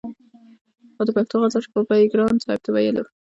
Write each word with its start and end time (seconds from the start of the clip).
خو 0.95 1.01
د 1.07 1.09
پښتو 1.17 1.35
غزل 1.41 1.61
شباب 1.65 1.85
به 1.89 1.95
يې 2.01 2.05
ګران 2.13 2.35
صاحب 2.43 2.59
ته 2.65 2.69
ويلو 2.71 3.03